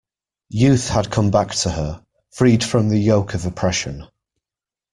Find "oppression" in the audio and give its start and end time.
3.45-4.07